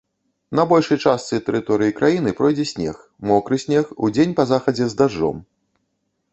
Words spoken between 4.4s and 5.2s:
па захадзе з